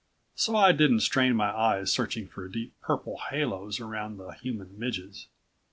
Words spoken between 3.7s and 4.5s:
around the